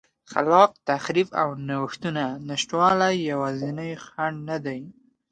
خلاق 0.31 0.71
تخریب 0.89 1.27
او 1.41 1.49
نوښتونو 1.67 2.25
نشتوالی 2.49 3.13
یوازینی 3.31 3.91
خنډ 4.05 4.35
نه 4.49 4.57
دی 4.65 4.81